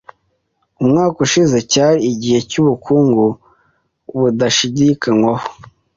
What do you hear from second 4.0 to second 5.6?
budashidikanywaho.